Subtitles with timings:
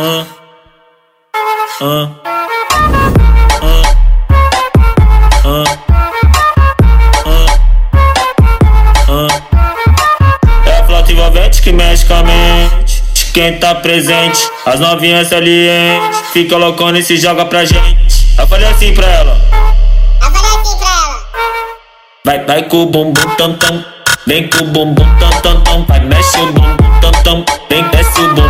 [0.00, 0.26] ah,
[1.82, 2.08] ah,
[10.66, 13.02] É a flauta envolvente que mexe com a mente.
[13.34, 16.20] Quem tá presente, as novinhas salientes.
[16.32, 18.38] Fica loucona e se joga pra gente.
[18.38, 19.38] Eu falei assim pra ela.
[20.22, 21.26] Eu falei assim pra ela.
[22.24, 23.84] Vai, vai com o bumbum tam tam.
[24.26, 25.84] Vem com o bumbum tam tam tam.
[25.84, 27.44] Vai, mexe o bumbum tam tam.
[27.68, 28.49] Vem, desce o bumbum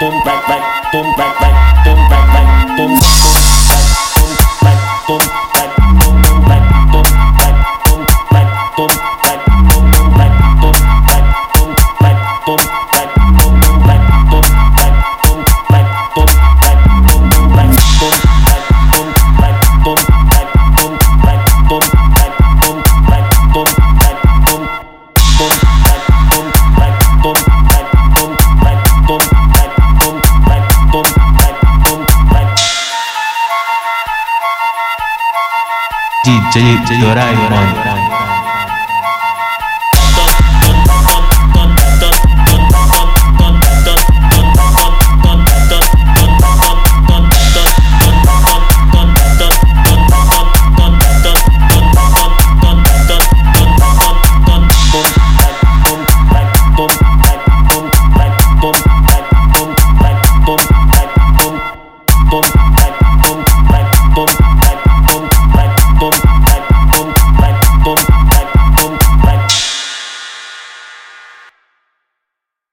[0.00, 2.07] tum back back tum back back tum
[36.24, 37.87] 这这这有大有